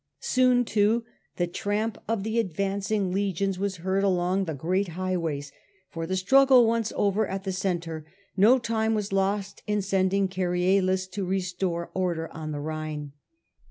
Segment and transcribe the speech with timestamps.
[0.21, 1.05] Soon, too,
[1.35, 5.51] the tramp of the advancing legions was heard along tJie great highw'ays,
[5.91, 8.03] for, the struggle once over at the centre,
[8.35, 13.11] no time was lost in sending Cerealis to restore order on the Rhine.